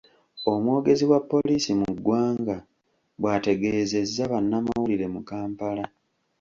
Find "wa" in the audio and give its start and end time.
1.11-1.19